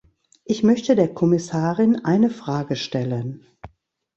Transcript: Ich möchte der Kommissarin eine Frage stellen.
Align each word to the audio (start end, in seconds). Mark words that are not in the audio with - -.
Ich 0.45 0.63
möchte 0.63 0.95
der 0.95 1.13
Kommissarin 1.13 2.03
eine 2.05 2.31
Frage 2.31 2.75
stellen. 2.75 3.45